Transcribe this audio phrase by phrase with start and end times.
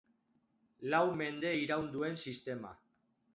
[0.93, 2.73] Lau mende iraun duen sistema.